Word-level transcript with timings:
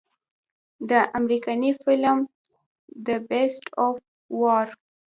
د 0.89 0.91
امريکني 1.17 1.71
فلم 1.81 2.17
The 3.05 3.17
Beast 3.29 3.65
of 3.85 3.93
War 4.39 4.65